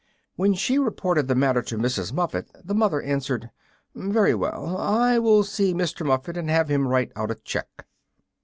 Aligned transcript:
When 0.35 0.55
she 0.55 0.79
reported 0.79 1.27
the 1.27 1.35
matter 1.35 1.61
to 1.61 1.77
Mrs. 1.77 2.11
Muffet 2.11 2.47
the 2.65 2.73
mother 2.73 3.03
answered, 3.03 3.51
"Very 3.93 4.33
well; 4.33 4.75
I 4.79 5.19
will 5.19 5.43
see 5.43 5.75
Mr. 5.75 6.03
Muffet 6.03 6.37
and 6.37 6.49
have 6.49 6.69
him 6.69 6.87
write 6.87 7.11
out 7.15 7.29
a 7.29 7.35
cheque." 7.35 7.85